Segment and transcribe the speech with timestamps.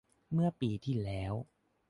[0.33, 1.33] เมื่อปีที่แล้ว